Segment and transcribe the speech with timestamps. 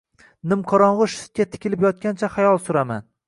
[0.51, 3.07] Nimqorong‘i shiftga tikilib yotgancha xayol suraman.